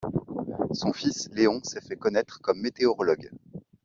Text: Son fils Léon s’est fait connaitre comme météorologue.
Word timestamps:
Son 0.71 0.93
fils 0.93 1.29
Léon 1.31 1.61
s’est 1.63 1.79
fait 1.81 1.95
connaitre 1.95 2.39
comme 2.41 2.59
météorologue. 2.59 3.29